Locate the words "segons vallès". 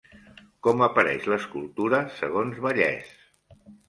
2.21-3.13